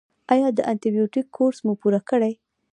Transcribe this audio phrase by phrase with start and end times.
[0.33, 2.33] ایا د انټي بیوټیک کورس مو پوره کړی؟